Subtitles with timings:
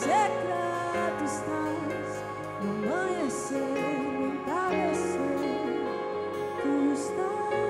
[0.00, 2.24] secreto estás,
[2.62, 5.18] no amanhecer, no entardecer,
[6.62, 7.69] tu estás.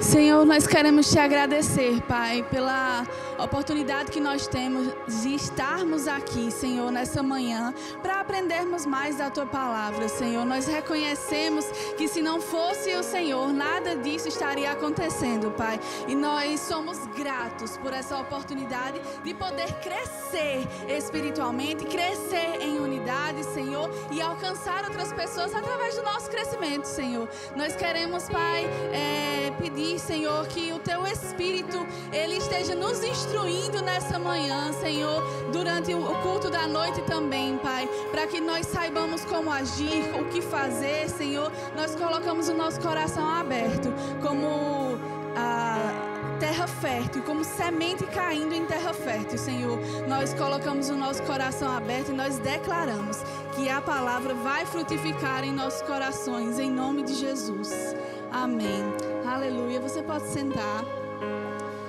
[0.00, 3.04] Senhor, nós queremos te agradecer, Pai, pela
[3.36, 9.44] oportunidade que nós temos de estarmos aqui, Senhor, nessa manhã, para aprendermos mais da tua
[9.44, 10.44] palavra, Senhor.
[10.44, 11.64] Nós reconhecemos
[11.96, 15.80] que se não fosse o Senhor, nada disso estaria acontecendo, Pai.
[16.06, 23.90] E nós somos gratos por essa oportunidade de poder crescer espiritualmente, crescer em unidade, Senhor,
[24.12, 27.28] e alcançar outras pessoas através do nosso crescimento, Senhor.
[27.56, 34.18] Nós queremos, Pai, é, pedir, Senhor, que o teu Espírito ele esteja nos instruindo nessa
[34.18, 40.02] manhã, Senhor, durante o culto da noite também, Pai, para que nós saibamos como agir,
[40.20, 41.52] o que fazer, Senhor.
[41.76, 44.98] Nós colocamos o nosso coração aberto, como
[45.36, 46.08] a
[46.40, 49.78] terra fértil, como semente caindo em terra fértil, Senhor.
[50.08, 53.18] Nós colocamos o nosso coração aberto e nós declaramos
[53.54, 57.94] que a palavra vai frutificar em nossos corações, em nome de Jesus.
[58.30, 59.07] Amém.
[59.28, 59.78] Aleluia.
[59.78, 60.82] Você pode sentar.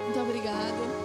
[0.03, 0.99] Muito obrigada.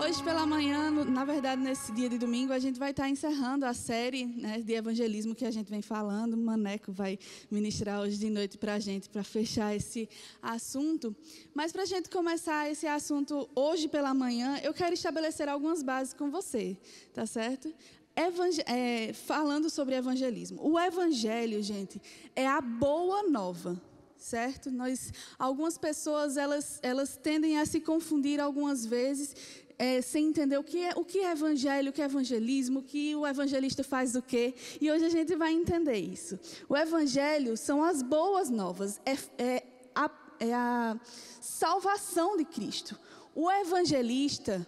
[0.00, 3.74] Hoje pela manhã, na verdade, nesse dia de domingo, a gente vai estar encerrando a
[3.74, 6.34] série né, de evangelismo que a gente vem falando.
[6.34, 7.18] O Maneco vai
[7.50, 10.08] ministrar hoje de noite para a gente, para fechar esse
[10.40, 11.14] assunto.
[11.52, 16.14] Mas para a gente começar esse assunto hoje pela manhã, eu quero estabelecer algumas bases
[16.14, 16.76] com você,
[17.12, 17.74] tá certo?
[18.14, 20.60] Evangel- é, falando sobre evangelismo.
[20.62, 22.00] O evangelho, gente,
[22.36, 23.80] é a boa nova
[24.22, 24.70] certo?
[24.70, 29.34] Nós, algumas pessoas elas, elas tendem a se confundir algumas vezes
[29.78, 32.82] é, sem entender o que, é, o que é evangelho, o que é evangelismo, o
[32.82, 34.54] que o evangelista faz do quê.
[34.80, 36.38] E hoje a gente vai entender isso.
[36.68, 39.62] O evangelho são as boas novas, é, é,
[39.94, 40.98] a, é a
[41.40, 42.98] salvação de Cristo.
[43.34, 44.64] O evangelista,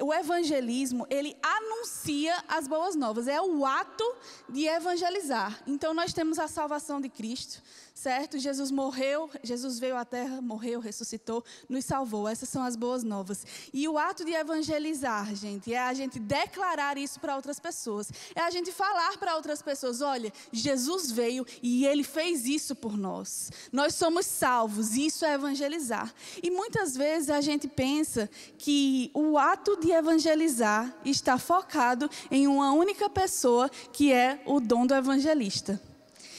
[0.00, 4.04] o evangelismo, ele anuncia as boas novas, é o ato
[4.48, 5.62] de evangelizar.
[5.66, 7.62] Então nós temos a salvação de Cristo,
[7.94, 8.38] certo?
[8.38, 12.28] Jesus morreu, Jesus veio à terra, morreu, ressuscitou, nos salvou.
[12.28, 13.46] Essas são as boas novas.
[13.72, 18.10] E o ato de evangelizar, gente, é a gente declarar isso para outras pessoas.
[18.34, 22.96] É a gente falar para outras pessoas, olha, Jesus veio e ele fez isso por
[22.96, 23.50] nós.
[23.72, 26.12] Nós somos salvos, isso é evangelizar.
[26.42, 32.72] E muitas vezes a gente pensa que o ato de evangelizar está focado em uma
[32.72, 35.80] única pessoa, que é o dom do evangelista.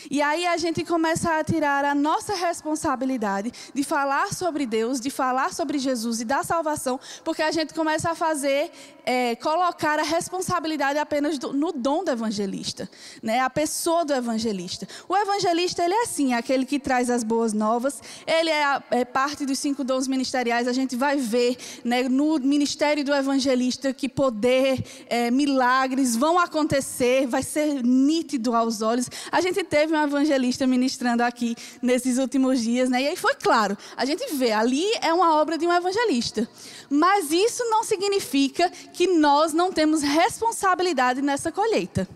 [0.09, 5.09] E aí a gente começa a tirar a nossa responsabilidade de falar sobre Deus, de
[5.09, 8.72] falar sobre Jesus e da salvação, porque a gente começa a fazer,
[9.06, 12.90] é, colocar a responsabilidade apenas do- no dom do evangelista,
[13.22, 13.40] né?
[13.40, 14.88] a pessoa do evangelista.
[15.08, 19.06] O evangelista, ele é assim, aquele que traz as boas novas, ele é, a- é
[19.06, 24.08] parte dos cinco dons ministeriais, a gente vai ver né, no ministério do evangelista que
[24.09, 29.09] poder, é, milagres vão acontecer, vai ser nítido aos olhos.
[29.31, 33.04] A gente teve um evangelista ministrando aqui nesses últimos dias, né?
[33.04, 36.48] E aí foi claro, a gente vê, ali é uma obra de um evangelista.
[36.90, 42.08] Mas isso não significa que nós não temos responsabilidade nessa colheita.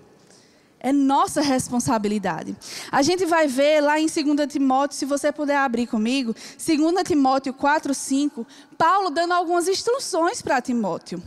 [0.80, 2.56] É nossa responsabilidade.
[2.92, 7.54] A gente vai ver lá em 2 Timóteo, se você puder abrir comigo, 2 Timóteo
[7.54, 8.46] 4, 5,
[8.78, 11.22] Paulo dando algumas instruções para Timóteo.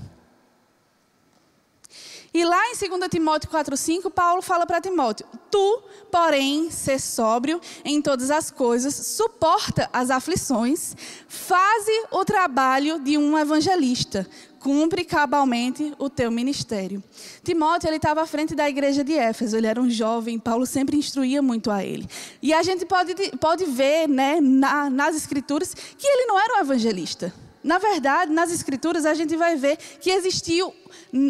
[2.32, 5.82] E lá em 2 Timóteo 4,5, Paulo fala para Timóteo: Tu,
[6.12, 10.94] porém, ser sóbrio em todas as coisas, suporta as aflições,
[11.26, 14.28] faze o trabalho de um evangelista,
[14.60, 17.02] cumpre cabalmente o teu ministério.
[17.42, 20.96] Timóteo, ele estava à frente da igreja de Éfeso, ele era um jovem, Paulo sempre
[20.96, 22.08] instruía muito a ele.
[22.40, 26.60] E a gente pode, pode ver né, na, nas escrituras que ele não era um
[26.60, 27.34] evangelista.
[27.62, 30.74] Na verdade, nas escrituras a gente vai ver que existiu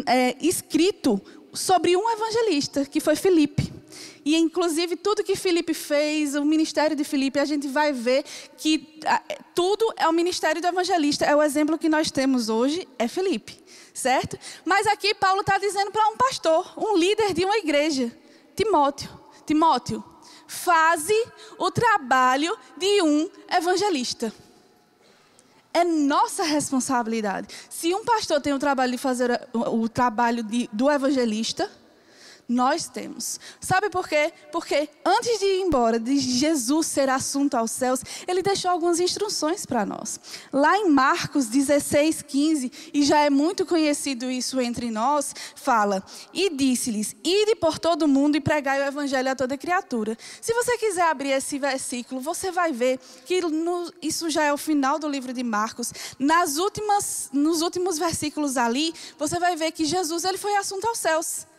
[0.07, 1.21] é, escrito
[1.53, 3.71] sobre um evangelista, que foi Filipe.
[4.23, 8.23] E, inclusive, tudo que Filipe fez, o ministério de Filipe, a gente vai ver
[8.55, 9.21] que ah,
[9.55, 11.25] tudo é o ministério do evangelista.
[11.25, 13.57] É o exemplo que nós temos hoje, é Filipe,
[13.93, 14.37] certo?
[14.63, 18.15] Mas aqui Paulo está dizendo para um pastor, um líder de uma igreja,
[18.55, 19.09] Timóteo.
[19.45, 20.03] Timóteo,
[20.47, 21.27] faze
[21.57, 24.31] o trabalho de um evangelista.
[25.73, 27.47] É nossa responsabilidade.
[27.69, 31.69] Se um pastor tem o trabalho de fazer o, trabalho de, do evangelista,
[32.51, 33.39] Nós temos.
[33.61, 34.33] Sabe por quê?
[34.51, 39.65] Porque antes de ir embora, de Jesus ser assunto aos céus, ele deixou algumas instruções
[39.65, 40.19] para nós.
[40.51, 46.03] Lá em Marcos 16, 15, e já é muito conhecido isso entre nós, fala:
[46.33, 50.17] E disse-lhes: Ide por todo o mundo e pregai o evangelho a toda criatura.
[50.41, 54.57] Se você quiser abrir esse versículo, você vai ver que no, isso já é o
[54.57, 55.93] final do livro de Marcos.
[56.19, 60.97] Nas últimas, nos últimos versículos ali, você vai ver que Jesus ele foi assunto aos
[60.97, 61.49] céus.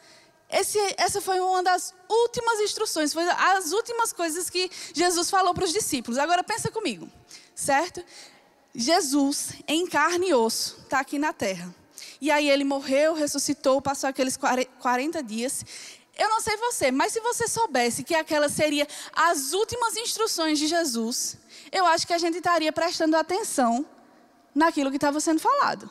[0.52, 5.64] Esse, essa foi uma das últimas instruções, foi as últimas coisas que Jesus falou para
[5.64, 6.18] os discípulos.
[6.18, 7.10] Agora pensa comigo,
[7.54, 8.04] certo?
[8.74, 11.74] Jesus, em carne e osso, está aqui na terra.
[12.20, 15.64] E aí ele morreu, ressuscitou, passou aqueles 40 dias.
[16.18, 20.66] Eu não sei você, mas se você soubesse que aquelas seriam as últimas instruções de
[20.66, 21.38] Jesus,
[21.70, 23.86] eu acho que a gente estaria prestando atenção
[24.54, 25.90] naquilo que estava sendo falado.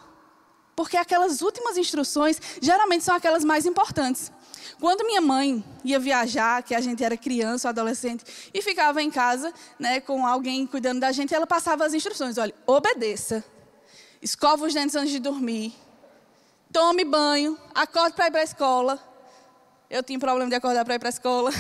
[0.76, 4.32] Porque aquelas últimas instruções geralmente são aquelas mais importantes.
[4.80, 8.24] Quando minha mãe ia viajar, que a gente era criança ou adolescente,
[8.54, 12.54] e ficava em casa, né, com alguém cuidando da gente, ela passava as instruções: olha,
[12.66, 13.44] obedeça,
[14.22, 15.74] escova os dentes antes de dormir,
[16.72, 19.12] tome banho, acorde para ir para a escola.
[19.90, 21.52] Eu tinha problema de acordar para ir para a escola.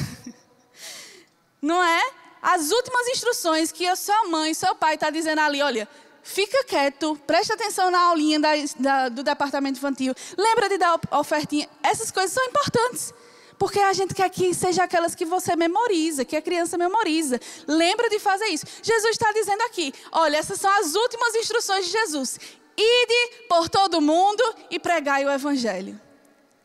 [1.61, 2.01] Não é?
[2.41, 5.87] As últimas instruções que a sua mãe, seu pai está dizendo ali, olha,
[6.23, 11.69] fica quieto, presta atenção na aulinha da, da, do departamento infantil, lembra de dar ofertinha.
[11.83, 13.13] Essas coisas são importantes.
[13.57, 17.39] Porque a gente quer que seja aquelas que você memoriza, que a criança memoriza.
[17.67, 18.65] Lembra de fazer isso.
[18.81, 22.39] Jesus está dizendo aqui: olha, essas são as últimas instruções de Jesus.
[22.75, 26.01] Ide por todo mundo e pregai o evangelho.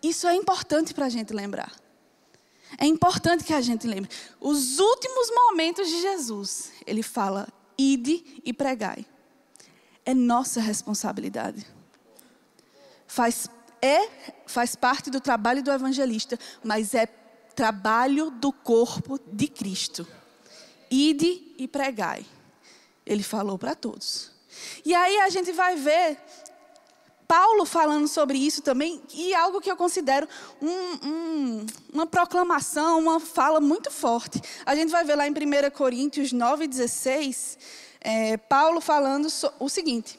[0.03, 1.71] Isso é importante para a gente lembrar.
[2.79, 4.11] É importante que a gente lembre.
[4.41, 9.05] Os últimos momentos de Jesus, ele fala: ide e pregai
[10.07, 11.67] é nossa responsabilidade.
[13.09, 13.49] Faz,
[13.83, 14.09] é,
[14.47, 17.07] faz parte do trabalho do evangelista, mas é
[17.57, 20.07] trabalho do corpo de Cristo.
[20.89, 22.25] Ide e pregai.
[23.05, 24.31] Ele falou para todos.
[24.85, 26.19] E aí a gente vai ver
[27.27, 30.29] Paulo falando sobre isso também, e algo que eu considero
[30.63, 34.41] um, um, uma proclamação, uma fala muito forte.
[34.65, 37.59] A gente vai ver lá em 1 Coríntios 9, 16
[38.01, 39.29] é, Paulo falando
[39.59, 40.19] o seguinte: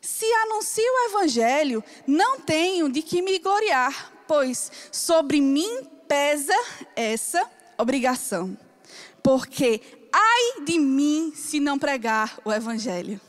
[0.00, 6.54] Se anuncio o evangelho, não tenho de que me gloriar, pois sobre mim pesa
[6.94, 8.56] essa obrigação.
[9.22, 9.80] Porque
[10.12, 13.20] ai de mim se não pregar o evangelho.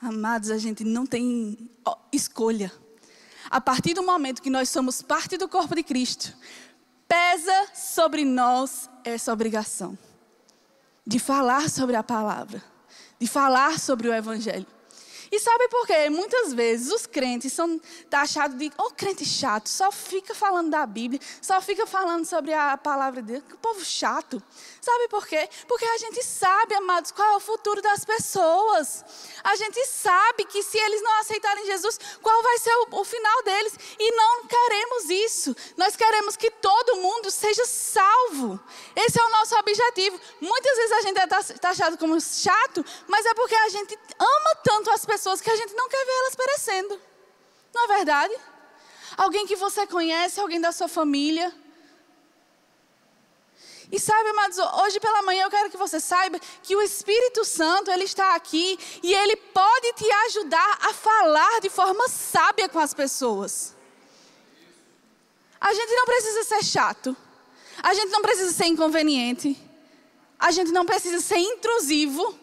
[0.00, 1.70] Amados, a gente não tem
[2.12, 2.72] escolha.
[3.48, 6.36] A partir do momento que nós somos parte do corpo de Cristo,
[7.06, 9.96] pesa sobre nós essa obrigação
[11.06, 12.62] de falar sobre a palavra,
[13.18, 14.66] de falar sobre o evangelho.
[15.32, 16.10] E sabe por quê?
[16.10, 17.80] Muitas vezes os crentes são
[18.10, 22.76] taxados de, oh, crente chato, só fica falando da Bíblia, só fica falando sobre a
[22.76, 23.44] palavra de Deus.
[23.48, 24.42] Que povo chato.
[24.78, 25.48] Sabe por quê?
[25.66, 29.02] Porque a gente sabe, amados, qual é o futuro das pessoas.
[29.42, 33.42] A gente sabe que se eles não aceitarem Jesus, qual vai ser o, o final
[33.42, 33.74] deles.
[33.98, 35.56] E não queremos isso.
[35.78, 38.60] Nós queremos que todo mundo seja salvo.
[38.94, 40.20] Esse é o nosso objetivo.
[40.42, 44.90] Muitas vezes a gente é taxado como chato, mas é porque a gente ama tanto
[44.90, 47.00] as pessoas pessoas que a gente não quer ver elas perecendo.
[47.72, 48.36] Não é verdade?
[49.16, 51.54] Alguém que você conhece, alguém da sua família.
[53.92, 57.88] E sabe, amados, hoje pela manhã eu quero que você saiba que o Espírito Santo,
[57.92, 62.92] ele está aqui e ele pode te ajudar a falar de forma sábia com as
[62.92, 63.76] pessoas.
[65.60, 67.16] A gente não precisa ser chato.
[67.80, 69.56] A gente não precisa ser inconveniente.
[70.36, 72.41] A gente não precisa ser intrusivo.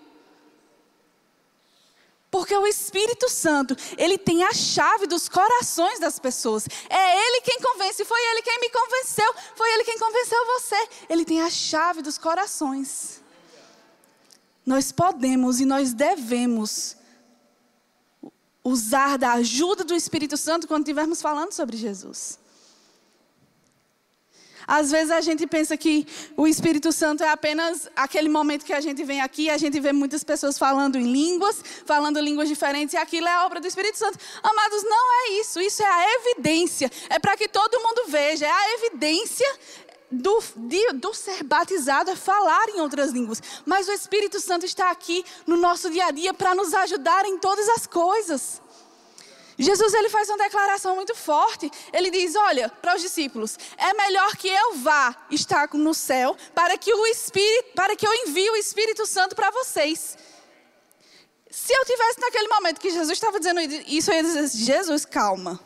[2.32, 6.68] Porque o Espírito Santo, ele tem a chave dos corações das pessoas.
[6.90, 10.90] É ele quem convence, foi ele quem me convenceu, foi ele quem convenceu você.
[11.10, 13.22] Ele tem a chave dos corações.
[14.64, 16.96] Nós podemos e nós devemos
[18.64, 22.38] usar da ajuda do Espírito Santo quando estivermos falando sobre Jesus.
[24.70, 26.06] Às vezes a gente pensa que
[26.38, 29.92] o Espírito Santo é apenas aquele momento que a gente vem aqui, a gente vê
[29.92, 33.98] muitas pessoas falando em línguas, falando línguas diferentes, e aquilo é a obra do Espírito
[33.98, 34.20] Santo.
[34.44, 35.60] Amados, não é isso.
[35.60, 36.92] Isso é a evidência.
[37.10, 38.46] É para que todo mundo veja.
[38.46, 39.48] É a evidência
[40.12, 43.42] do, de, do, ser batizado é falar em outras línguas.
[43.66, 47.40] Mas o Espírito Santo está aqui no nosso dia a dia para nos ajudar em
[47.40, 48.62] todas as coisas.
[49.60, 51.70] Jesus ele faz uma declaração muito forte.
[51.92, 56.78] Ele diz: Olha, para os discípulos, é melhor que eu vá estar no céu para
[56.78, 60.18] que o Espírito, para que eu envie o Espírito Santo para vocês.
[61.52, 65.60] Se eu tivesse naquele momento que Jesus estava dizendo isso, eu ia dizer: Jesus, calma.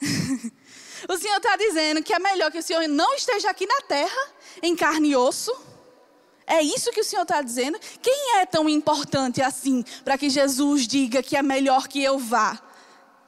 [1.08, 4.28] O Senhor está dizendo que é melhor que o Senhor não esteja aqui na terra,
[4.62, 5.50] em carne e osso.
[6.46, 7.78] É isso que o Senhor está dizendo?
[8.02, 12.60] Quem é tão importante assim para que Jesus diga que é melhor que eu vá,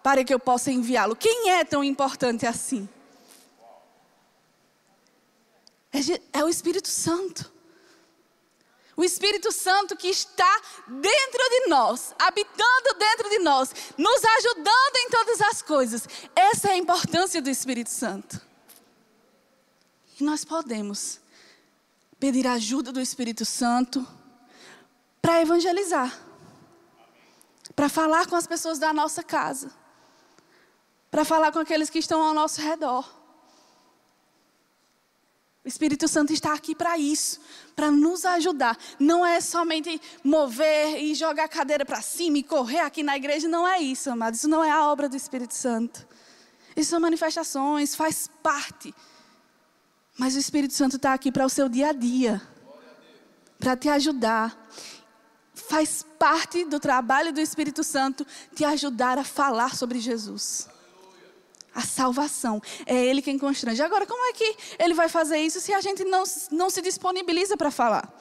[0.03, 1.15] para que eu possa enviá-lo?
[1.15, 2.89] Quem é tão importante assim?
[5.93, 7.53] É, é o Espírito Santo.
[8.97, 15.11] O Espírito Santo que está dentro de nós, habitando dentro de nós, nos ajudando em
[15.11, 16.09] todas as coisas.
[16.37, 18.41] Essa é a importância do Espírito Santo.
[20.21, 21.21] E nós podemos
[22.21, 24.07] pedir ajuda do Espírito Santo
[25.21, 26.17] para evangelizar,
[27.75, 29.73] para falar com as pessoas da nossa casa,
[31.13, 33.07] para falar com aqueles que estão ao nosso redor.
[35.63, 37.39] O Espírito Santo está aqui para isso,
[37.77, 38.79] para nos ajudar.
[38.99, 43.47] Não é somente mover e jogar a cadeira para cima e correr aqui na igreja.
[43.47, 44.39] Não é isso, amados.
[44.39, 46.09] Isso não é a obra do Espírito Santo.
[46.75, 48.95] Isso são manifestações, faz parte.
[50.19, 52.41] Mas o Espírito Santo está aqui para o seu dia a dia,
[53.59, 54.59] para te ajudar.
[55.55, 60.72] Faz parte do trabalho do Espírito Santo te ajudar a falar sobre Jesus.
[61.75, 62.61] A salvação.
[62.87, 63.83] É Ele quem constrange.
[63.83, 67.57] Agora, como é que Ele vai fazer isso se a gente não, não se disponibiliza
[67.57, 68.13] para falar?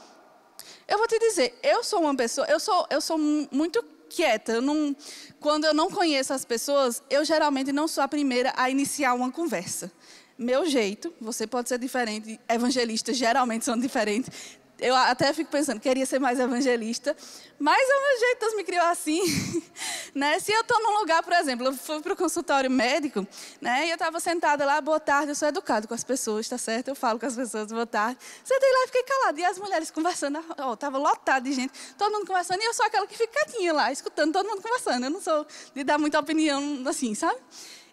[0.87, 4.53] Eu vou te dizer, eu sou uma pessoa, eu sou, eu sou muito quieta.
[4.53, 4.95] Eu não,
[5.39, 9.31] quando eu não conheço as pessoas, eu geralmente não sou a primeira a iniciar uma
[9.31, 9.91] conversa.
[10.37, 16.07] Meu jeito, você pode ser diferente, evangelistas geralmente são diferentes eu até fico pensando, queria
[16.07, 17.15] ser mais evangelista,
[17.59, 19.21] mas é meu jeito, Deus me criou assim.
[20.13, 20.39] né?
[20.39, 23.25] Se eu estou num lugar, por exemplo, eu fui para o consultório médico,
[23.61, 23.85] né?
[23.85, 26.87] e eu estava sentada lá, boa tarde, eu sou educado com as pessoas, tá certo?
[26.87, 28.17] Eu falo com as pessoas, boa tarde.
[28.43, 30.39] Sentei lá e fiquei calada, e as mulheres conversando,
[30.73, 33.73] estava oh, lotado de gente, todo mundo conversando, e eu sou aquela que fica quietinha
[33.73, 35.03] lá, escutando todo mundo conversando.
[35.05, 35.45] Eu não sou
[35.75, 37.39] de dar muita opinião assim, sabe?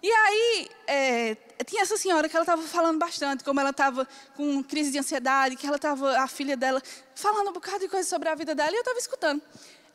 [0.03, 4.63] E aí, é, tinha essa senhora que ela estava falando bastante, como ela estava com
[4.63, 6.81] crise de ansiedade, que ela estava, a filha dela,
[7.15, 9.43] falando um bocado de coisa sobre a vida dela, e eu estava escutando.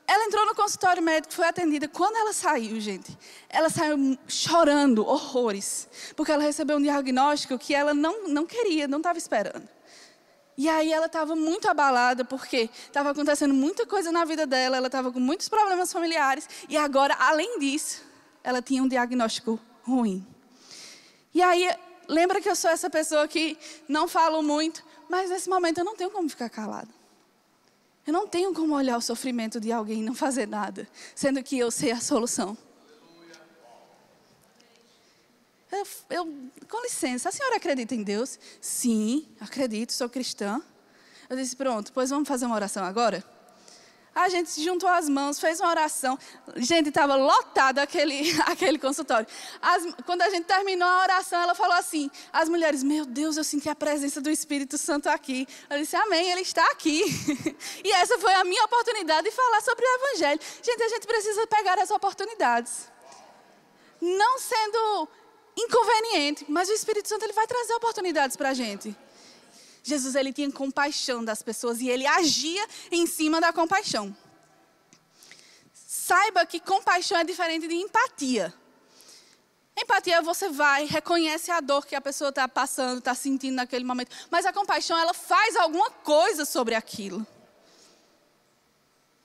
[0.06, 1.88] Ela entrou no consultório médico, foi atendida.
[1.88, 3.18] Quando ela saiu, gente,
[3.48, 8.98] ela saiu chorando horrores, porque ela recebeu um diagnóstico que ela não, não queria, não
[8.98, 9.68] estava esperando.
[10.58, 14.88] E aí ela estava muito abalada, porque estava acontecendo muita coisa na vida dela, ela
[14.88, 18.04] estava com muitos problemas familiares, e agora, além disso,
[18.44, 20.26] ela tinha um diagnóstico ruim.
[21.34, 21.70] E aí,
[22.08, 25.96] lembra que eu sou essa pessoa que não falo muito, mas nesse momento eu não
[25.96, 26.90] tenho como ficar calada.
[28.06, 31.58] Eu não tenho como olhar o sofrimento de alguém e não fazer nada, sendo que
[31.58, 32.58] eu sei a solução.
[35.72, 36.26] Eu, eu,
[36.70, 38.38] com licença, a senhora acredita em Deus?
[38.62, 40.62] Sim, acredito, sou cristã.
[41.30, 43.24] Eu disse, pronto, pois vamos fazer uma oração agora?
[44.16, 46.18] A gente se juntou as mãos, fez uma oração.
[46.58, 49.28] Gente, estava lotado aquele, aquele consultório.
[49.62, 53.44] As, quando a gente terminou a oração, ela falou assim: as mulheres, meu Deus, eu
[53.44, 55.48] senti a presença do Espírito Santo aqui.
[55.70, 57.04] Eu disse, Amém, ele está aqui.
[57.84, 60.40] e essa foi a minha oportunidade de falar sobre o Evangelho.
[60.62, 62.92] Gente, a gente precisa pegar as oportunidades.
[64.00, 65.08] Não sendo
[65.58, 68.96] inconveniente, mas o Espírito Santo ele vai trazer oportunidades para a gente.
[69.84, 74.16] Jesus ele tinha compaixão das pessoas e ele agia em cima da compaixão.
[75.74, 78.54] Saiba que compaixão é diferente de empatia.
[79.78, 84.16] Empatia você vai, reconhece a dor que a pessoa está passando, está sentindo naquele momento.
[84.30, 87.26] Mas a compaixão, ela faz alguma coisa sobre aquilo.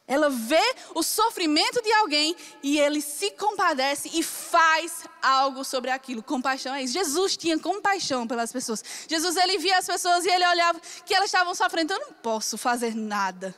[0.08, 6.22] Ela vê o sofrimento de alguém e ele se compadece e faz algo sobre aquilo.
[6.22, 6.94] Compaixão é isso.
[6.94, 8.82] Jesus tinha compaixão pelas pessoas.
[9.06, 11.92] Jesus ele via as pessoas e ele olhava que elas estavam sofrendo.
[11.92, 13.54] Eu não posso fazer nada.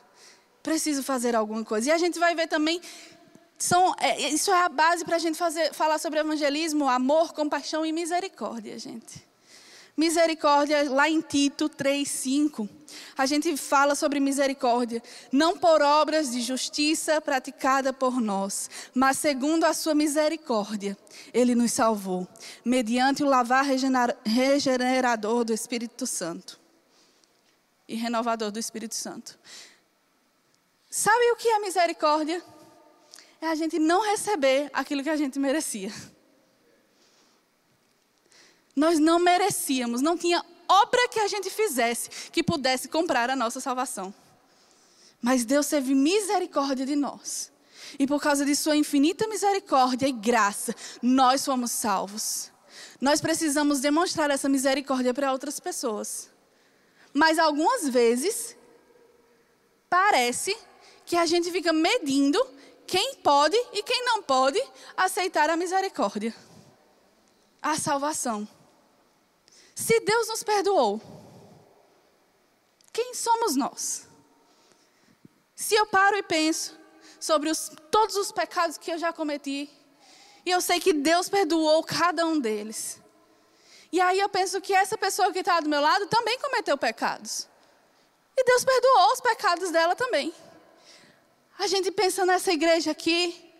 [0.61, 1.89] Preciso fazer alguma coisa.
[1.89, 2.81] E a gente vai ver também
[3.57, 7.85] são, é, isso é a base para a gente fazer, falar sobre evangelismo, amor, compaixão
[7.85, 9.30] e misericórdia, gente.
[9.95, 12.67] Misericórdia, lá em Tito 3,5,
[13.17, 19.65] a gente fala sobre misericórdia, não por obras de justiça praticada por nós, mas segundo
[19.65, 20.97] a sua misericórdia,
[21.33, 22.27] Ele nos salvou,
[22.63, 23.65] mediante o lavar
[24.25, 26.59] regenerador do Espírito Santo
[27.87, 29.37] e renovador do Espírito Santo.
[30.89, 32.41] Sabe o que é misericórdia?
[33.41, 35.91] É a gente não receber aquilo que a gente merecia.
[38.75, 43.59] Nós não merecíamos, não tinha obra que a gente fizesse que pudesse comprar a nossa
[43.59, 44.13] salvação.
[45.21, 47.51] Mas Deus teve misericórdia de nós.
[47.99, 52.51] E por causa de Sua infinita misericórdia e graça, nós fomos salvos.
[52.99, 56.29] Nós precisamos demonstrar essa misericórdia para outras pessoas.
[57.13, 58.55] Mas algumas vezes,
[59.89, 60.57] parece
[61.05, 62.39] que a gente fica medindo
[62.87, 64.61] quem pode e quem não pode
[64.95, 66.33] aceitar a misericórdia,
[67.61, 68.47] a salvação.
[69.75, 71.01] Se Deus nos perdoou,
[72.93, 74.07] quem somos nós?
[75.55, 76.77] Se eu paro e penso
[77.19, 79.69] sobre os, todos os pecados que eu já cometi,
[80.45, 82.99] e eu sei que Deus perdoou cada um deles.
[83.91, 87.47] E aí eu penso que essa pessoa que está do meu lado também cometeu pecados.
[88.35, 90.33] E Deus perdoou os pecados dela também.
[91.59, 93.51] A gente pensa nessa igreja aqui,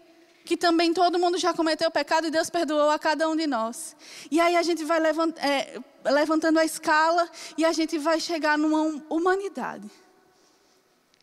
[0.46, 3.96] que também todo mundo já cometeu pecado e Deus perdoou a cada um de nós.
[4.32, 8.58] E aí a gente vai levant, é, levantando a escala e a gente vai chegar
[8.58, 9.90] numa humanidade.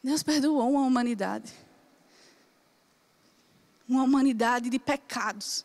[0.02, 1.52] Deus perdoou uma humanidade.
[3.88, 5.64] Uma humanidade de pecados.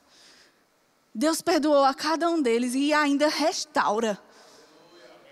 [1.14, 4.20] Deus perdoou a cada um deles e ainda restaura.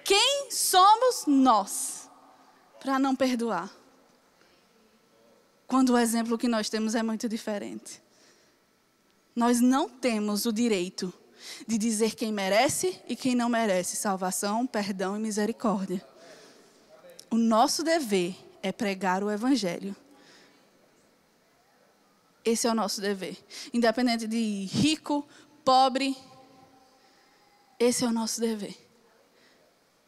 [0.03, 2.09] Quem somos nós
[2.79, 3.71] para não perdoar?
[5.65, 8.03] Quando o exemplo que nós temos é muito diferente.
[9.35, 11.13] Nós não temos o direito
[11.67, 16.03] de dizer quem merece e quem não merece salvação, perdão e misericórdia.
[17.29, 19.95] O nosso dever é pregar o Evangelho.
[22.43, 23.37] Esse é o nosso dever.
[23.73, 25.27] Independente de rico,
[25.63, 26.17] pobre,
[27.79, 28.75] esse é o nosso dever.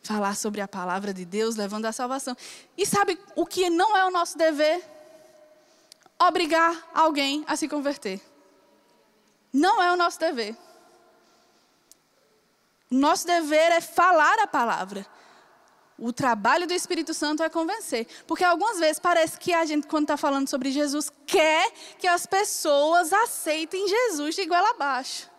[0.02, 2.36] Falar sobre a palavra de Deus, levando a salvação.
[2.78, 4.84] E sabe o que não é o nosso dever?
[6.22, 8.22] Obrigar alguém a se converter.
[9.52, 10.58] Não é o nosso dever.
[12.94, 15.06] Nosso dever é falar a palavra.
[15.98, 18.08] O trabalho do Espírito Santo é convencer.
[18.28, 22.26] Porque algumas vezes parece que a gente, quando está falando sobre Jesus, quer que as
[22.26, 25.30] pessoas aceitem Jesus de igual abaixo.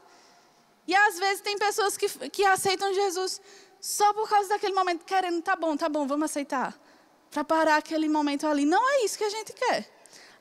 [0.86, 3.40] E às vezes tem pessoas que, que aceitam Jesus
[3.80, 6.74] só por causa daquele momento, querendo, tá bom, tá bom, vamos aceitar.
[7.30, 8.64] Para parar aquele momento ali.
[8.64, 9.88] Não é isso que a gente quer.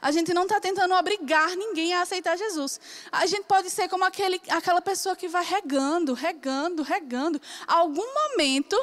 [0.03, 2.77] A gente não está tentando obrigar ninguém a aceitar Jesus.
[3.09, 7.41] A gente pode ser como aquele, aquela pessoa que vai regando, regando, regando.
[7.65, 8.77] Algum momento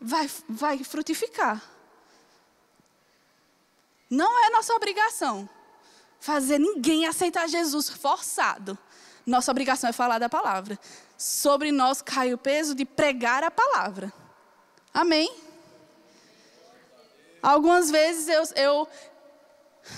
[0.00, 1.60] vai, vai frutificar.
[4.08, 5.48] Não é nossa obrigação
[6.20, 8.78] fazer ninguém aceitar Jesus forçado.
[9.26, 10.78] Nossa obrigação é falar da palavra.
[11.18, 14.12] Sobre nós cai o peso de pregar a palavra.
[14.94, 15.45] Amém?
[17.46, 18.88] Algumas vezes eu, eu,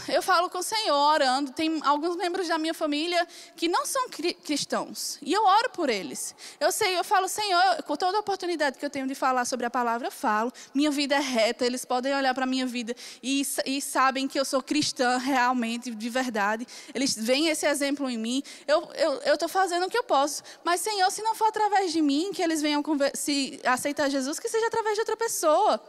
[0.07, 1.51] eu falo com o Senhor orando.
[1.51, 4.11] Tem alguns membros da minha família que não são
[4.45, 5.19] cristãos.
[5.23, 6.35] E eu oro por eles.
[6.61, 9.65] Eu sei, eu falo, Senhor, com toda a oportunidade que eu tenho de falar sobre
[9.65, 10.53] a palavra, eu falo.
[10.75, 14.39] Minha vida é reta, eles podem olhar para a minha vida e, e sabem que
[14.39, 16.67] eu sou cristã realmente, de verdade.
[16.95, 18.43] Eles veem esse exemplo em mim.
[18.67, 20.43] Eu estou fazendo o que eu posso.
[20.63, 22.83] Mas, Senhor, se não for através de mim que eles venham
[23.15, 25.81] se aceitar Jesus, que seja através de outra pessoa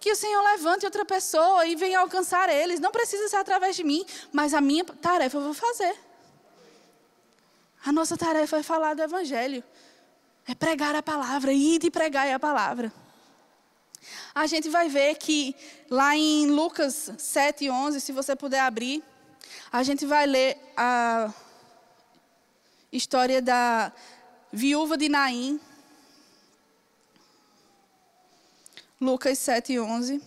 [0.00, 2.80] que o Senhor levante outra pessoa e venha alcançar eles.
[2.80, 5.94] Não precisa ser através de mim, mas a minha tarefa eu vou fazer.
[7.84, 9.62] A nossa tarefa é falar do Evangelho,
[10.46, 12.92] é pregar a palavra, ir e pregar a palavra.
[14.34, 15.54] A gente vai ver que
[15.90, 19.02] lá em Lucas 7, 11, se você puder abrir,
[19.70, 21.32] a gente vai ler a
[22.92, 23.92] história da
[24.52, 25.60] viúva de Naim.
[29.00, 30.20] Lucas 7, 11.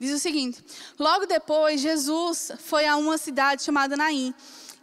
[0.00, 0.64] Diz o seguinte:
[0.98, 4.34] Logo depois, Jesus foi a uma cidade chamada Naim.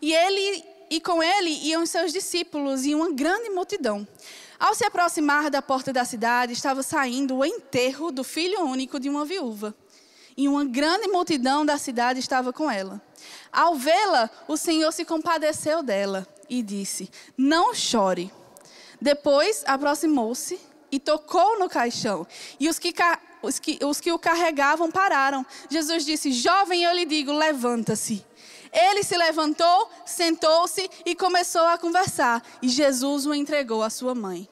[0.01, 4.07] E ele e com ele iam seus discípulos e uma grande multidão.
[4.57, 9.09] Ao se aproximar da porta da cidade, estava saindo o enterro do filho único de
[9.09, 9.75] uma viúva.
[10.37, 13.01] E uma grande multidão da cidade estava com ela.
[13.51, 18.31] Ao vê-la, o Senhor se compadeceu dela e disse: Não chore.
[19.01, 20.59] Depois aproximou-se
[20.91, 22.27] e tocou no caixão.
[22.59, 22.93] E os que,
[23.41, 25.45] os que, os que o carregavam pararam.
[25.69, 28.23] Jesus disse: Jovem, eu lhe digo, levanta-se.
[28.71, 32.41] Ele se levantou, sentou-se e começou a conversar.
[32.61, 34.47] E Jesus o entregou à sua mãe.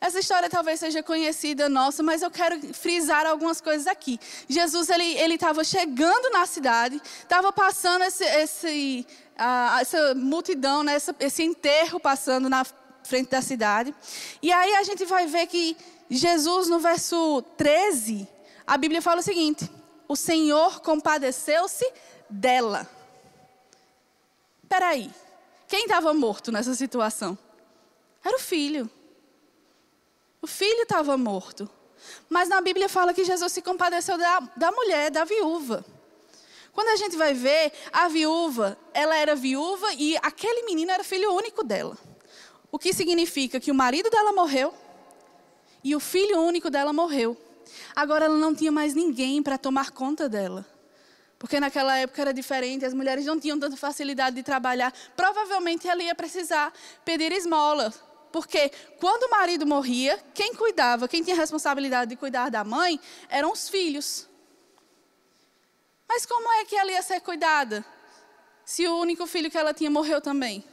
[0.00, 4.18] Essa história talvez seja conhecida nossa, mas eu quero frisar algumas coisas aqui.
[4.48, 11.42] Jesus ele estava chegando na cidade, estava passando esse, esse, uh, essa multidão, né, esse,
[11.42, 12.64] enterro passando na
[13.08, 13.94] frente da cidade.
[14.42, 15.76] E aí a gente vai ver que
[16.10, 18.28] Jesus, no verso 13,
[18.66, 19.68] a Bíblia fala o seguinte:
[20.06, 21.90] O Senhor compadeceu-se
[22.28, 22.88] dela.
[24.68, 25.10] Peraí,
[25.66, 27.36] quem estava morto nessa situação?
[28.22, 28.90] Era o filho.
[30.42, 31.68] O filho estava morto.
[32.28, 35.84] Mas na Bíblia fala que Jesus se compadeceu da, da mulher, da viúva.
[36.72, 41.34] Quando a gente vai ver, a viúva, ela era viúva e aquele menino era filho
[41.34, 41.98] único dela.
[42.70, 44.74] O que significa que o marido dela morreu
[45.82, 47.36] e o filho único dela morreu.
[47.94, 50.66] Agora ela não tinha mais ninguém para tomar conta dela,
[51.38, 54.92] Porque naquela época era diferente, as mulheres não tinham tanta facilidade de trabalhar.
[55.14, 56.72] Provavelmente ela ia precisar
[57.04, 57.94] pedir esmola.
[58.32, 63.00] Porque quando o marido morria, quem cuidava, quem tinha a responsabilidade de cuidar da mãe,
[63.28, 64.26] eram os filhos.
[66.08, 67.84] Mas como é que ela ia ser cuidada?
[68.64, 70.64] Se o único filho que ela tinha morreu também.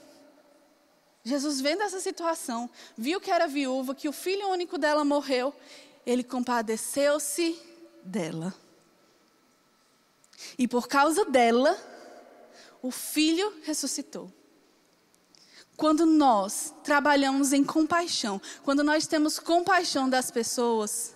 [1.25, 5.51] Jesus, vendo essa situação, viu que era viúva, que o filho único dela morreu,
[6.05, 7.59] ele compadeceu-se
[8.03, 8.53] dela.
[10.55, 11.75] E por causa dela,
[12.79, 14.31] o filho ressuscitou.
[15.75, 21.15] Quando nós trabalhamos em compaixão, quando nós temos compaixão das pessoas,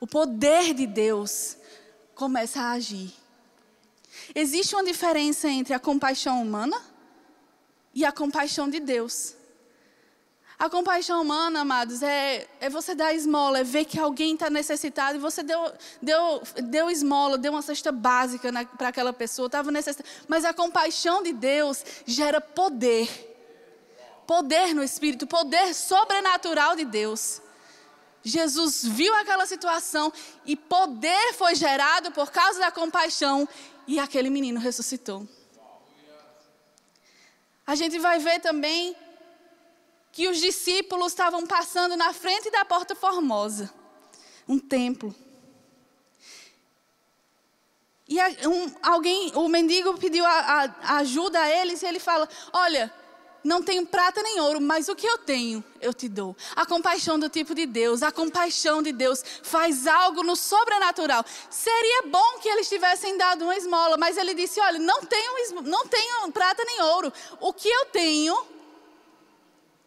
[0.00, 1.56] o poder de Deus
[2.12, 3.14] começa a agir.
[4.34, 6.97] Existe uma diferença entre a compaixão humana
[7.94, 9.34] e a compaixão de Deus.
[10.58, 15.16] A compaixão humana, amados, é, é você dar esmola, é ver que alguém está necessitado
[15.16, 15.72] e você deu,
[16.02, 20.08] deu, deu esmola, deu uma cesta básica para aquela pessoa, estava necessitada.
[20.26, 23.08] Mas a compaixão de Deus gera poder.
[24.26, 27.40] Poder no Espírito, poder sobrenatural de Deus.
[28.24, 30.12] Jesus viu aquela situação
[30.44, 33.48] e poder foi gerado por causa da compaixão
[33.86, 35.24] e aquele menino ressuscitou.
[37.68, 38.96] A gente vai ver também
[40.10, 43.70] que os discípulos estavam passando na frente da porta formosa,
[44.48, 45.14] um templo.
[48.08, 48.16] E
[48.80, 52.90] alguém, o mendigo pediu a, a ajuda a eles e ele fala: Olha,
[53.48, 56.36] não tenho prata nem ouro, mas o que eu tenho, eu te dou.
[56.54, 61.24] A compaixão do tipo de Deus, a compaixão de Deus faz algo no sobrenatural.
[61.48, 65.86] Seria bom que eles tivessem dado uma esmola, mas ele disse: Olha, não tenho, não
[65.86, 67.10] tenho prata nem ouro.
[67.40, 68.36] O que eu tenho,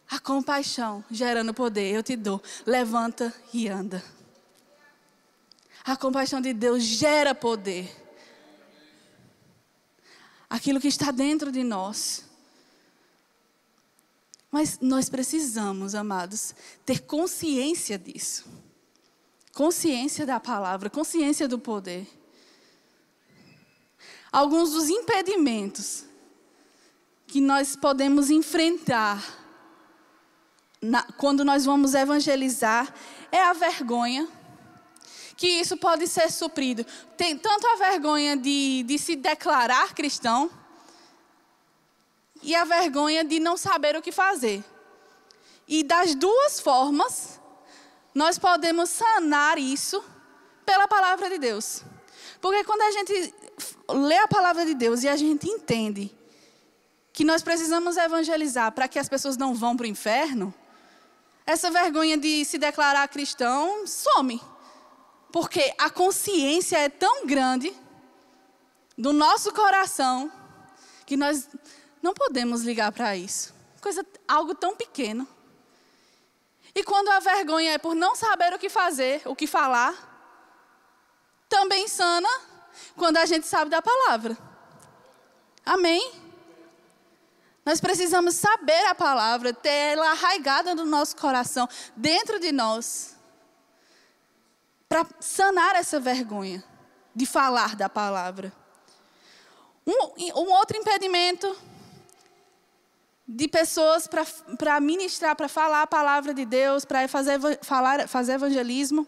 [0.10, 2.42] a compaixão gerando poder, eu te dou.
[2.66, 4.04] Levanta e anda.
[5.86, 7.96] A compaixão de Deus gera poder.
[10.50, 12.31] Aquilo que está dentro de nós.
[14.52, 16.54] Mas nós precisamos, amados,
[16.86, 18.44] ter consciência disso.
[19.54, 22.06] Consciência da palavra, consciência do poder.
[24.30, 26.06] Alguns dos impedimentos
[27.28, 29.24] que nós podemos enfrentar
[30.82, 32.94] na, quando nós vamos evangelizar
[33.32, 34.28] é a vergonha.
[35.38, 36.86] Que isso pode ser suprido.
[37.16, 40.52] Tem tanto a vergonha de, de se declarar cristão
[42.42, 44.64] e a vergonha de não saber o que fazer.
[45.68, 47.40] E das duas formas,
[48.14, 50.04] nós podemos sanar isso
[50.66, 51.84] pela palavra de Deus.
[52.42, 53.34] Porque quando a gente
[53.90, 56.14] lê a palavra de Deus e a gente entende
[57.14, 60.54] que nós precisamos evangelizar para que as pessoas não vão para o inferno,
[61.46, 64.42] essa vergonha de se declarar cristão some.
[65.32, 67.74] Porque a consciência é tão grande
[68.98, 70.32] do nosso coração
[71.06, 71.48] que nós
[72.02, 73.54] não podemos ligar para isso.
[73.82, 75.28] Coisa, algo tão pequeno.
[76.74, 80.10] E quando a vergonha é por não saber o que fazer, o que falar,
[81.50, 82.30] também sana
[82.96, 84.38] quando a gente sabe da palavra.
[85.66, 86.14] Amém?
[87.66, 93.16] Nós precisamos saber a palavra, ter ela arraigada no nosso coração, dentro de nós,
[94.90, 96.64] para sanar essa vergonha
[97.16, 98.52] de falar da palavra.
[99.86, 101.56] Um, um outro impedimento
[103.34, 104.08] de pessoas
[104.58, 109.08] para ministrar, para falar a palavra de Deus, para fazer, falar, fazer evangelismo,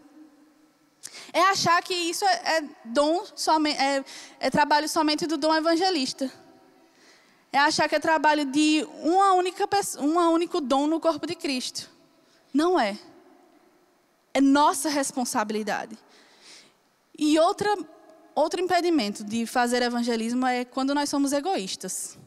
[1.32, 4.04] é achar que isso é, é dom somente, é,
[4.40, 6.32] é trabalho somente do dom evangelista
[7.54, 11.36] é achar que é trabalho de uma única pessoa, um único dom no corpo de
[11.36, 11.88] Cristo.
[12.52, 12.98] Não é.
[14.34, 15.96] É nossa responsabilidade.
[17.16, 17.70] E outra,
[18.34, 22.18] outro impedimento de fazer evangelismo é quando nós somos egoístas.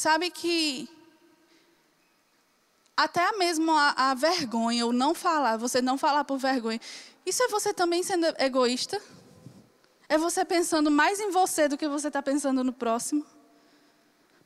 [0.00, 0.88] Sabe que
[2.96, 6.80] até mesmo a, a vergonha, ou não falar, você não falar por vergonha,
[7.26, 8.98] isso é você também sendo egoísta?
[10.08, 13.26] É você pensando mais em você do que você está pensando no próximo.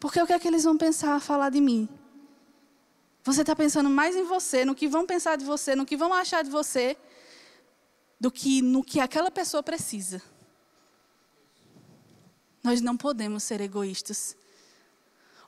[0.00, 1.88] Porque o que é que eles vão pensar, falar de mim?
[3.22, 6.12] Você está pensando mais em você, no que vão pensar de você, no que vão
[6.12, 6.96] achar de você,
[8.18, 10.20] do que no que aquela pessoa precisa.
[12.60, 14.36] Nós não podemos ser egoístas.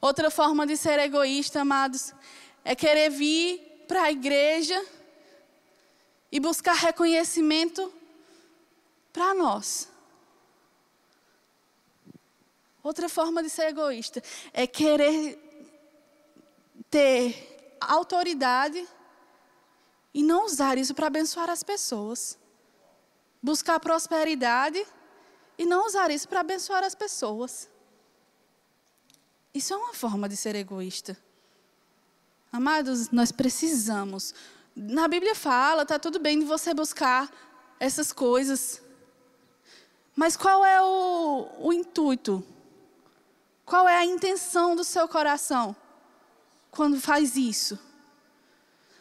[0.01, 2.13] Outra forma de ser egoísta, amados,
[2.65, 4.85] é querer vir para a igreja
[6.31, 7.93] e buscar reconhecimento
[9.13, 9.89] para nós.
[12.83, 15.39] Outra forma de ser egoísta é querer
[16.91, 18.87] ter autoridade
[20.15, 22.39] e não usar isso para abençoar as pessoas.
[23.43, 24.87] Buscar prosperidade
[25.59, 27.69] e não usar isso para abençoar as pessoas.
[29.57, 31.17] Isso é uma forma de ser egoísta.
[32.53, 34.35] Amados, nós precisamos.
[34.77, 37.33] Na Bíblia fala, está tudo bem de você buscar
[37.81, 38.83] essas coisas.
[40.15, 42.45] Mas qual é o, o intuito?
[43.65, 45.75] Qual é a intenção do seu coração
[46.71, 47.79] quando faz isso?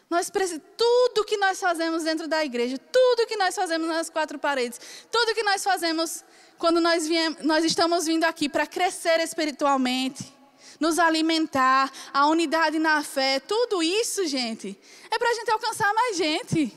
[0.08, 0.32] Nós
[0.74, 5.34] tudo que nós fazemos dentro da igreja, tudo que nós fazemos nas quatro paredes, tudo
[5.34, 6.24] que nós fazemos
[6.56, 10.34] quando nós, viemos, nós estamos vindo aqui para crescer espiritualmente,
[10.80, 14.78] nos alimentar, a unidade na fé, tudo isso, gente,
[15.10, 16.72] é para a gente alcançar mais gente.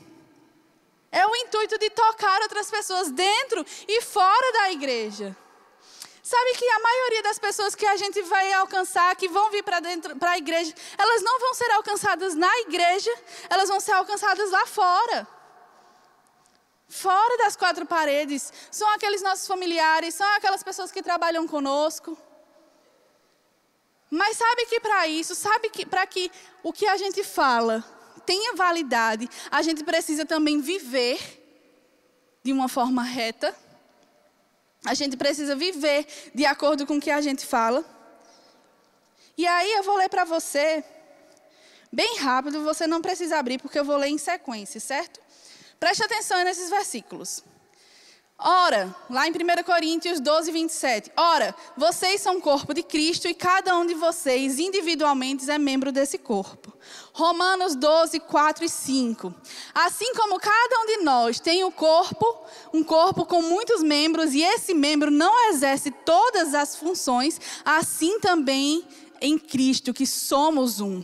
[1.12, 5.36] É o intuito de tocar outras pessoas dentro e fora da igreja.
[6.22, 9.80] Sabe que a maioria das pessoas que a gente vai alcançar, que vão vir para
[9.80, 13.12] dentro para a igreja, elas não vão ser alcançadas na igreja,
[13.48, 15.26] elas vão ser alcançadas lá fora.
[16.88, 22.16] Fora das quatro paredes, são aqueles nossos familiares, são aquelas pessoas que trabalham conosco.
[24.10, 26.30] Mas sabe que para isso, sabe que para que
[26.62, 27.84] o que a gente fala
[28.26, 31.18] tenha validade, a gente precisa também viver
[32.42, 33.54] de uma forma reta.
[34.84, 37.84] A gente precisa viver de acordo com o que a gente fala.
[39.36, 40.84] E aí eu vou ler para você,
[41.92, 45.20] bem rápido, você não precisa abrir, porque eu vou ler em sequência, certo?
[45.78, 47.42] Preste atenção nesses versículos.
[48.42, 51.12] Ora, lá em 1 Coríntios 12, 27.
[51.14, 56.16] Ora, vocês são corpo de Cristo e cada um de vocês individualmente é membro desse
[56.16, 56.72] corpo.
[57.12, 59.34] Romanos 12, 4 e 5.
[59.74, 62.24] Assim como cada um de nós tem um corpo,
[62.72, 68.86] um corpo com muitos membros, e esse membro não exerce todas as funções, assim também
[69.20, 71.02] em Cristo, que somos um.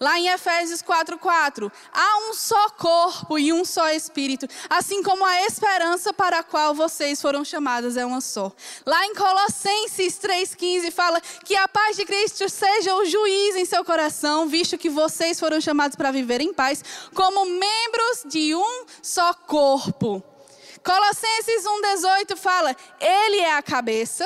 [0.00, 5.42] Lá em Efésios 4:4, há um só corpo e um só espírito, assim como a
[5.44, 8.52] esperança para a qual vocês foram chamados é uma só.
[8.86, 13.84] Lá em Colossenses 3:15 fala que a paz de Cristo seja o juiz em seu
[13.84, 19.34] coração, visto que vocês foram chamados para viver em paz como membros de um só
[19.34, 20.22] corpo.
[20.84, 24.24] Colossenses 1:18 fala: ele é a cabeça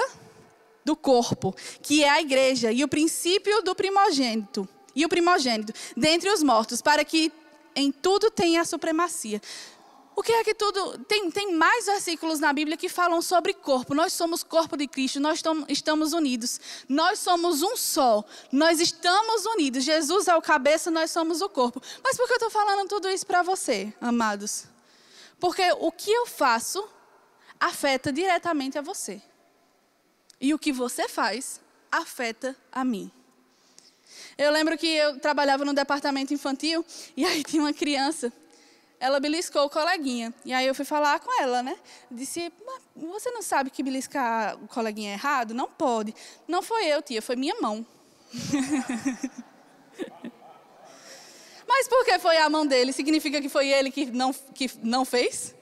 [0.85, 6.31] do corpo, que é a igreja, e o princípio do primogênito e o primogênito dentre
[6.31, 7.33] os mortos, para que
[7.75, 9.41] em tudo tenha a supremacia.
[10.15, 10.99] O que é que tudo.
[11.05, 13.95] Tem, tem mais versículos na Bíblia que falam sobre corpo.
[13.95, 16.61] Nós somos corpo de Cristo, nós estamos unidos.
[16.87, 18.23] Nós somos um só.
[18.53, 19.85] Nós estamos unidos.
[19.85, 21.81] Jesus é o cabeça, nós somos o corpo.
[22.05, 24.65] Mas por que eu estou falando tudo isso para você, amados?
[25.41, 26.87] Porque o que eu faço
[27.59, 29.23] afeta diretamente a você.
[30.43, 33.09] E o que você faz afeta a mim.
[34.37, 36.85] Eu lembro que eu trabalhava no departamento infantil
[37.17, 38.33] e aí tinha uma criança.
[38.99, 40.35] Ela beliscou o coleguinha.
[40.45, 41.77] E aí eu fui falar com ela, né?
[42.11, 42.53] Disse:
[42.97, 45.55] Você não sabe que beliscar o coleguinha é errado?
[45.55, 46.13] Não pode.
[46.49, 47.87] Não foi eu, tia, foi minha mão.
[51.69, 52.93] Mas porque foi a mão dele?
[52.93, 55.55] Significa que foi ele que não, que não fez?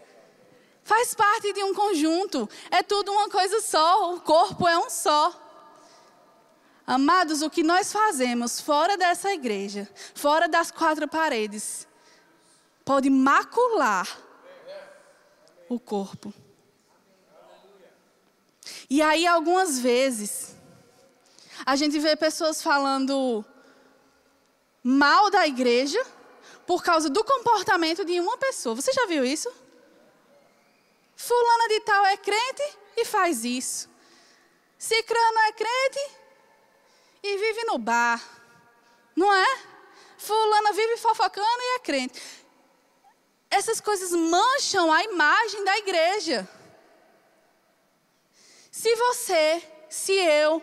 [0.91, 2.49] Faz parte de um conjunto.
[2.69, 4.13] É tudo uma coisa só.
[4.13, 5.33] O corpo é um só.
[6.85, 11.87] Amados, o que nós fazemos fora dessa igreja, fora das quatro paredes,
[12.85, 14.19] pode macular
[15.69, 16.35] o corpo.
[18.91, 20.57] E aí, algumas vezes,
[21.65, 23.45] a gente vê pessoas falando
[24.83, 26.05] mal da igreja
[26.67, 28.75] por causa do comportamento de uma pessoa.
[28.75, 29.49] Você já viu isso?
[31.31, 33.89] Fulana de tal é crente e faz isso.
[34.77, 36.11] Cicrano é crente
[37.23, 38.21] e vive no bar,
[39.15, 39.59] não é?
[40.19, 42.21] Fulana vive fofocando e é crente.
[43.49, 46.49] Essas coisas mancham a imagem da igreja.
[48.73, 50.61] Se você, se eu,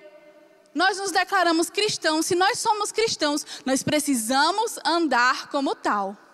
[0.75, 6.26] nós nos declaramos cristãos, se nós somos cristãos, nós precisamos andar como tal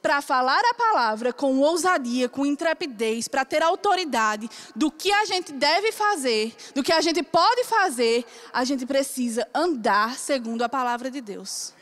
[0.00, 5.52] para falar a palavra com ousadia, com intrepidez, para ter autoridade do que a gente
[5.52, 11.10] deve fazer, do que a gente pode fazer, a gente precisa andar segundo a palavra
[11.10, 11.74] de Deus.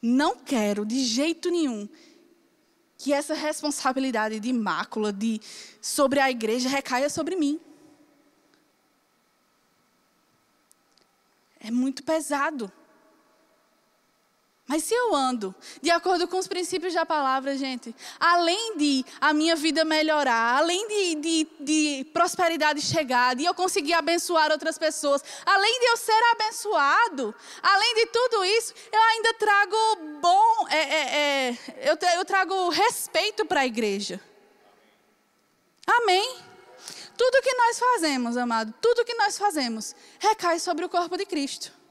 [0.00, 1.88] Não quero de jeito nenhum
[2.98, 5.40] que essa responsabilidade de mácula de
[5.80, 7.60] sobre a igreja recaia sobre mim.
[11.60, 12.70] É muito pesado.
[14.72, 19.34] Mas se eu ando de acordo com os princípios da palavra, gente, além de a
[19.34, 25.22] minha vida melhorar, além de, de, de, prosperidade chegar, de eu conseguir abençoar outras pessoas,
[25.44, 29.76] além de eu ser abençoado, além de tudo isso, eu ainda trago
[30.22, 31.58] bom, é, é, é,
[31.90, 34.18] eu, eu trago respeito para a igreja.
[35.86, 36.38] Amém?
[37.14, 41.81] Tudo que nós fazemos, amado, tudo que nós fazemos recai sobre o corpo de Cristo.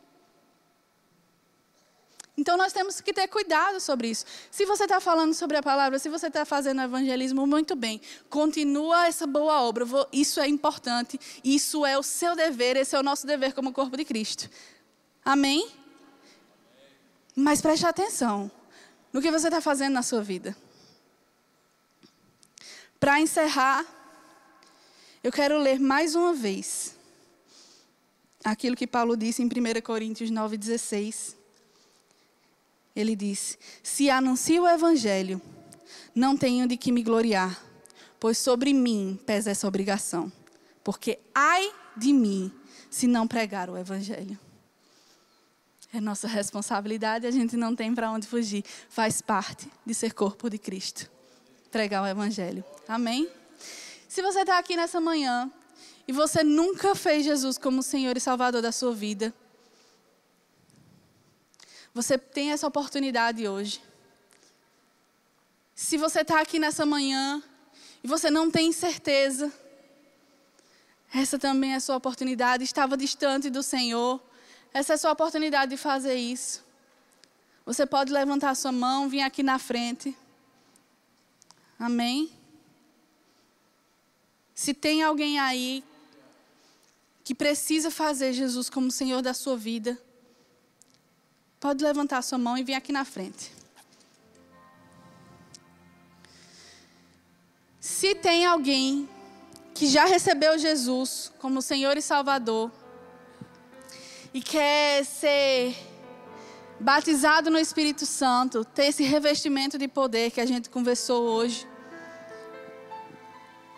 [2.42, 4.26] Então nós temos que ter cuidado sobre isso.
[4.50, 8.02] Se você está falando sobre a palavra, se você está fazendo evangelismo, muito bem.
[8.32, 9.86] Continua essa boa obra.
[10.12, 11.20] Isso é importante.
[11.44, 12.78] Isso é o seu dever.
[12.78, 14.50] Esse é o nosso dever como corpo de Cristo.
[15.24, 15.70] Amém?
[17.36, 18.50] Mas preste atenção
[19.14, 20.58] no que você está fazendo na sua vida.
[23.00, 23.86] Para encerrar,
[25.24, 26.96] eu quero ler mais uma vez
[28.44, 31.41] aquilo que Paulo disse em 1 Coríntios 9,16.
[32.96, 35.42] Ele diz: Se anuncio o evangelho,
[36.14, 37.62] não tenho de que me gloriar,
[38.20, 40.32] pois sobre mim pesa essa obrigação.
[40.84, 42.52] Porque ai de mim
[42.90, 44.38] se não pregar o evangelho.
[45.94, 48.64] É nossa responsabilidade, a gente não tem para onde fugir.
[48.90, 51.10] Faz parte de ser corpo de Cristo.
[51.70, 52.64] Pregar o evangelho.
[52.88, 53.30] Amém?
[54.08, 55.52] Se você está aqui nessa manhã
[56.08, 59.34] e você nunca fez Jesus como Senhor e Salvador da sua vida,
[61.94, 63.82] você tem essa oportunidade hoje.
[65.76, 67.42] Se você está aqui nessa manhã
[68.04, 69.52] e você não tem certeza,
[71.14, 72.64] essa também é a sua oportunidade.
[72.64, 74.22] Estava distante do Senhor,
[74.74, 76.64] essa é a sua oportunidade de fazer isso.
[77.66, 80.16] Você pode levantar sua mão, vir aqui na frente.
[81.78, 82.32] Amém?
[84.56, 85.84] Se tem alguém aí
[87.24, 89.98] que precisa fazer Jesus como Senhor da sua vida,
[91.62, 93.52] Pode levantar a sua mão e vir aqui na frente.
[97.80, 99.08] Se tem alguém
[99.76, 102.72] que já recebeu Jesus como Senhor e Salvador
[104.34, 105.76] e quer ser
[106.80, 111.68] batizado no Espírito Santo, ter esse revestimento de poder que a gente conversou hoje,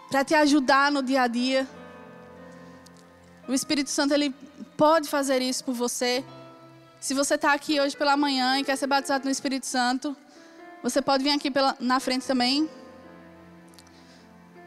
[0.09, 1.67] para te ajudar no dia a dia,
[3.45, 4.33] o Espírito Santo ele
[4.77, 6.23] pode fazer isso por você.
[7.03, 10.15] Se você está aqui hoje pela manhã e quer ser batizado no Espírito Santo,
[10.81, 12.69] você pode vir aqui pela, na frente também.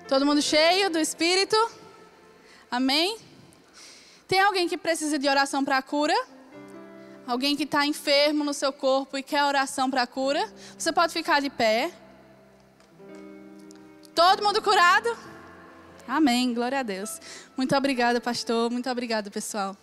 [0.07, 1.57] Todo mundo cheio do Espírito?
[2.71, 3.17] Amém?
[4.29, 6.15] Tem alguém que precisa de oração para a cura?
[7.27, 10.47] Alguém que está enfermo no seu corpo e quer oração para a cura?
[10.77, 11.91] Você pode ficar de pé.
[14.15, 15.09] Todo mundo curado?
[16.07, 16.53] Amém.
[16.53, 17.19] Glória a Deus.
[17.57, 18.71] Muito obrigada, pastor.
[18.71, 19.75] Muito obrigada, pessoal.